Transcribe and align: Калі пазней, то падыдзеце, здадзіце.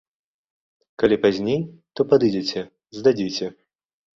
Калі 1.03 1.17
пазней, 1.27 1.61
то 1.99 2.07
падыдзеце, 2.15 2.59
здадзіце. 2.99 3.47